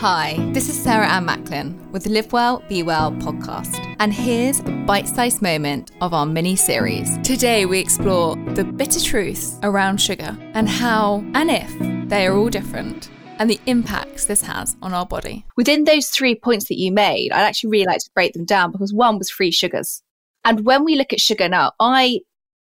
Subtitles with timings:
[0.00, 3.78] Hi, this is Sarah Ann Macklin with the Live Well, Be Well podcast.
[3.98, 7.18] And here's a bite sized moment of our mini series.
[7.18, 12.48] Today, we explore the bitter truths around sugar and how and if they are all
[12.48, 15.44] different and the impacts this has on our body.
[15.58, 18.72] Within those three points that you made, I'd actually really like to break them down
[18.72, 20.02] because one was free sugars.
[20.46, 22.20] And when we look at sugar now, I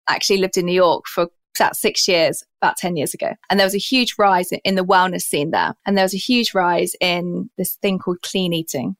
[0.09, 1.27] actually lived in New York for
[1.59, 3.33] about six years, about 10 years ago.
[3.49, 5.73] And there was a huge rise in the wellness scene there.
[5.85, 8.95] And there was a huge rise in this thing called clean eating.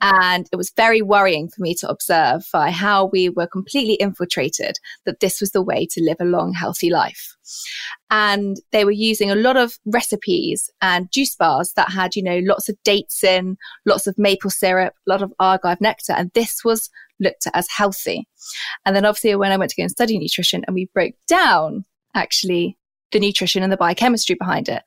[0.00, 4.78] And it was very worrying for me to observe by how we were completely infiltrated
[5.04, 7.36] that this was the way to live a long, healthy life.
[8.10, 12.40] And they were using a lot of recipes and juice bars that had, you know,
[12.44, 16.12] lots of dates in, lots of maple syrup, a lot of agave nectar.
[16.12, 16.88] And this was
[17.20, 18.26] looked at as healthy.
[18.84, 21.84] And then obviously when I went to go and study nutrition and we broke down
[22.14, 22.76] actually
[23.12, 24.82] the nutrition and the biochemistry behind it,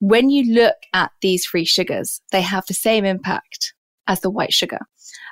[0.00, 3.74] when you look at these free sugars, they have the same impact
[4.08, 4.80] as the white sugar.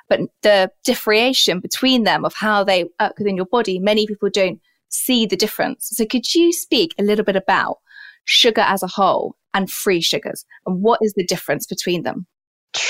[0.08, 4.60] But the differentiation between them of how they work within your body, many people don't
[4.88, 5.88] see the difference.
[5.92, 7.78] So could you speak a little bit about
[8.24, 12.26] sugar as a whole and free sugars and what is the difference between them?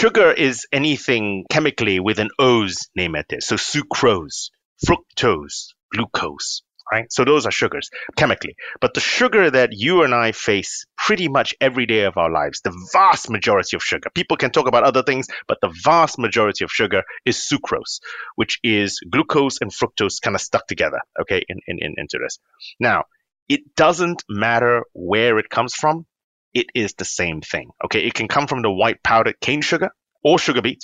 [0.00, 3.42] Sugar is anything chemically with an O's name at it.
[3.42, 4.48] So sucrose,
[4.82, 7.04] fructose, glucose, right?
[7.12, 8.54] So those are sugars chemically.
[8.80, 12.62] But the sugar that you and I face pretty much every day of our lives,
[12.62, 16.64] the vast majority of sugar, people can talk about other things, but the vast majority
[16.64, 18.00] of sugar is sucrose,
[18.36, 22.38] which is glucose and fructose kind of stuck together, okay, in, in, in, into this.
[22.80, 23.04] Now,
[23.50, 26.06] it doesn't matter where it comes from,
[26.54, 28.00] it is the same thing, okay?
[28.04, 29.90] It can come from the white powdered cane sugar
[30.22, 30.82] or sugar beet.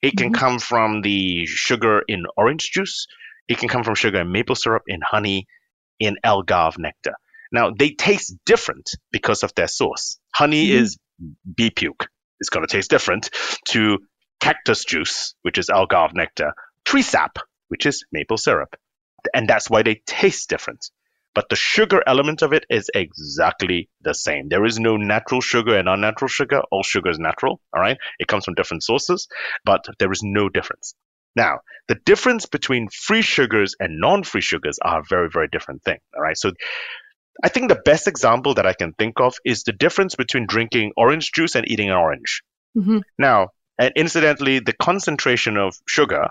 [0.00, 0.34] It can mm-hmm.
[0.34, 3.06] come from the sugar in orange juice.
[3.48, 5.46] It can come from sugar in maple syrup, in honey,
[5.98, 7.14] in agave nectar.
[7.50, 10.18] Now, they taste different because of their source.
[10.34, 10.82] Honey mm-hmm.
[10.82, 10.98] is
[11.56, 12.06] bee puke.
[12.40, 13.30] It's going to taste different
[13.66, 13.98] to
[14.40, 16.52] cactus juice, which is agave nectar,
[16.84, 18.76] tree sap, which is maple syrup.
[19.34, 20.90] And that's why they taste different.
[21.38, 24.48] But the sugar element of it is exactly the same.
[24.48, 26.62] There is no natural sugar and unnatural sugar.
[26.72, 27.96] All sugar is natural, all right?
[28.18, 29.28] It comes from different sources,
[29.64, 30.96] but there is no difference.
[31.36, 35.84] Now, the difference between free sugars and non free sugars are a very, very different
[35.84, 35.98] thing.
[36.16, 36.36] All right.
[36.36, 36.50] So
[37.44, 40.90] I think the best example that I can think of is the difference between drinking
[40.96, 42.42] orange juice and eating an orange.
[42.76, 42.98] Mm-hmm.
[43.16, 46.30] Now, and incidentally, the concentration of sugar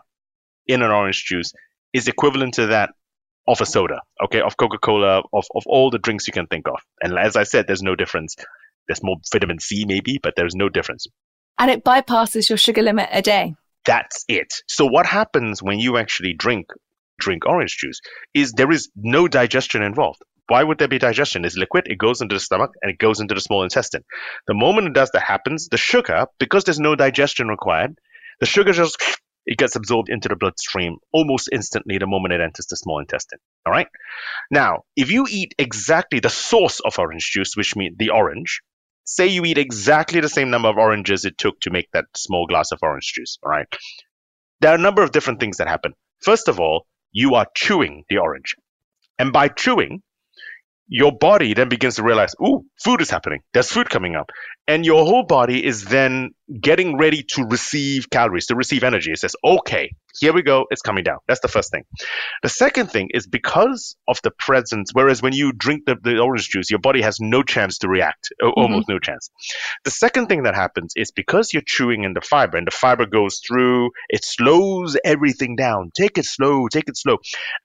[0.66, 1.54] in an orange juice
[1.94, 2.90] is equivalent to that
[3.48, 6.68] of a soda, okay, of Coca Cola, of, of all the drinks you can think
[6.68, 6.80] of.
[7.02, 8.36] And as I said, there's no difference.
[8.88, 11.08] There's more vitamin C, maybe, but there's no difference.
[11.60, 13.56] And it bypasses your sugar limit a day.
[13.86, 14.54] That's it.
[14.68, 16.68] So what happens when you actually drink
[17.20, 18.00] drink orange juice
[18.34, 20.22] is there is no digestion involved.
[20.50, 21.44] Why would there be digestion?
[21.44, 24.04] It's liquid, it goes into the stomach and it goes into the small intestine.
[24.48, 27.98] The moment it does that happens, the sugar, because there's no digestion required,
[28.40, 28.98] the sugar just
[29.58, 33.40] it gets absorbed into the bloodstream almost instantly the moment it enters the small intestine.
[33.66, 33.88] All right.
[34.52, 38.62] Now, if you eat exactly the source of orange juice, which means the orange,
[39.04, 42.46] say you eat exactly the same number of oranges it took to make that small
[42.46, 43.40] glass of orange juice.
[43.44, 43.68] All right.
[44.62, 45.94] There are a number of different things that happen.
[46.22, 48.56] First of all, you are chewing the orange.
[49.18, 50.04] And by chewing,
[50.88, 53.42] your body then begins to realize, ooh, food is happening.
[53.54, 54.30] There's food coming up.
[54.68, 56.32] And your whole body is then
[56.62, 59.12] getting ready to receive calories, to receive energy.
[59.12, 61.18] It says, okay, here we go, it's coming down.
[61.28, 61.84] That's the first thing.
[62.42, 66.50] The second thing is because of the presence, whereas when you drink the, the orange
[66.50, 68.60] juice, your body has no chance to react, mm-hmm.
[68.60, 69.30] almost no chance.
[69.84, 73.06] The second thing that happens is because you're chewing in the fiber and the fiber
[73.06, 75.92] goes through, it slows everything down.
[75.96, 77.18] Take it slow, take it slow.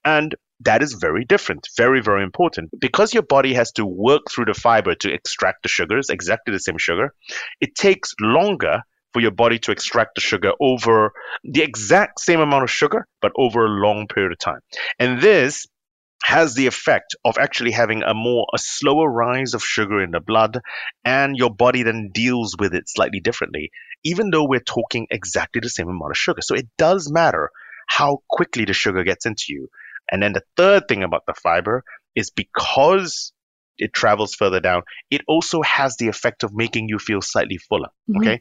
[0.05, 0.34] And
[0.65, 2.71] that is very different, very, very important.
[2.78, 6.61] Because your body has to work through the fiber to extract the sugars, exactly the
[6.61, 7.15] same sugar,
[7.61, 11.12] it takes longer for your body to extract the sugar over
[11.45, 14.61] the exact same amount of sugar, but over a long period of time.
[14.99, 15.67] And this
[16.25, 20.21] has the effect of actually having a more a slower rise of sugar in the
[20.21, 20.61] blood
[21.05, 23.70] and your body then deals with it slightly differently
[24.05, 27.50] even though we're talking exactly the same amount of sugar so it does matter
[27.88, 29.69] how quickly the sugar gets into you
[30.10, 31.82] and then the third thing about the fiber
[32.14, 33.32] is because
[33.78, 37.88] it travels further down, it also has the effect of making you feel slightly fuller.
[38.10, 38.19] Mm-hmm.
[38.19, 38.40] Okay.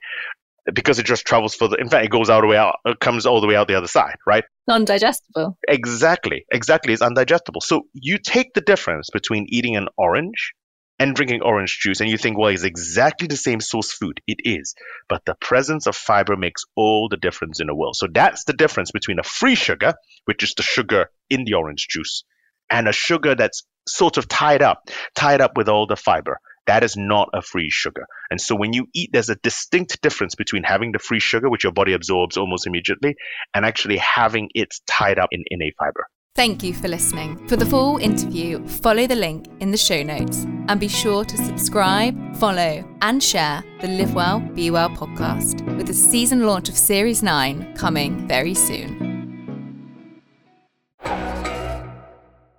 [0.73, 1.77] Because it just travels further.
[1.77, 3.75] In fact, it goes all the way out, it comes all the way out the
[3.75, 4.43] other side, right?
[4.67, 5.57] Non-digestible.
[5.67, 6.45] Exactly.
[6.51, 6.93] Exactly.
[6.93, 7.61] It's undigestible.
[7.63, 10.53] So you take the difference between eating an orange
[11.01, 14.21] and drinking orange juice, and you think, well, it's exactly the same source food.
[14.27, 14.75] It is.
[15.09, 17.95] But the presence of fiber makes all the difference in the world.
[17.95, 19.95] So that's the difference between a free sugar,
[20.25, 22.23] which is the sugar in the orange juice,
[22.69, 26.37] and a sugar that's sort of tied up, tied up with all the fiber.
[26.67, 28.05] that is not a free sugar.
[28.29, 31.63] And so when you eat, there's a distinct difference between having the free sugar, which
[31.63, 33.15] your body absorbs almost immediately,
[33.53, 36.05] and actually having it tied up in, in a fiber.
[36.33, 37.45] Thank you for listening.
[37.49, 41.37] For the full interview, follow the link in the show notes and be sure to
[41.37, 46.77] subscribe, follow, and share the Live Well, Be Well podcast with the season launch of
[46.77, 49.00] Series 9 coming very soon.